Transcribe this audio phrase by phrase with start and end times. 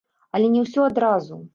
[0.39, 1.43] Але не ўсё адразу!